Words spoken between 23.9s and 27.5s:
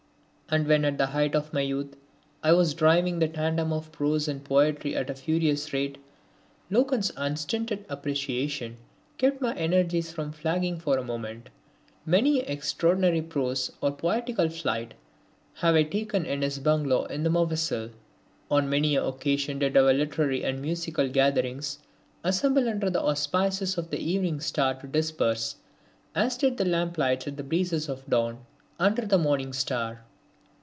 evening star to disperse, as did the lamplights at the